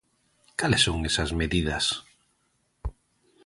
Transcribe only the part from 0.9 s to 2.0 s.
esas medidas?